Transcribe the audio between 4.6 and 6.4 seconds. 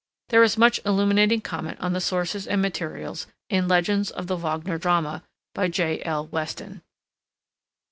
Drama" by J. L.